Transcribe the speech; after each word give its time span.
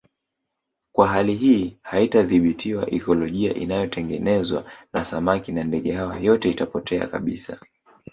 Kama 0.95 1.07
hali 1.07 1.35
hii 1.35 1.77
haitadhibitiwa 1.81 2.89
ikolojia 2.89 3.53
inayotengenezwa 3.55 4.71
na 4.93 5.05
samaki 5.05 5.51
na 5.51 5.63
ndege 5.63 5.91
hawa 5.93 6.19
yote 6.19 6.49
itapotea 6.49 7.07
kabisa 7.07 7.59